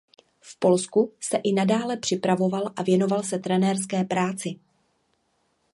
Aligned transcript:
V 0.41 0.59
Polsku 0.59 1.13
se 1.21 1.37
i 1.37 1.53
nadále 1.53 1.97
připravoval 1.97 2.73
a 2.75 2.83
věnoval 2.83 3.23
se 3.23 3.39
trenérské 3.39 4.03
práci. 4.03 4.59